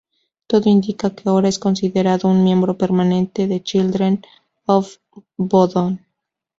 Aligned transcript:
Todo 0.47 0.67
indica 0.67 1.11
que 1.13 1.29
ahora 1.29 1.47
es 1.47 1.59
considerado 1.59 2.27
un 2.27 2.43
miembro 2.43 2.75
permanente 2.75 3.45
de 3.45 3.61
Children 3.61 4.23
of 4.65 4.95
Bodom. 5.37 5.99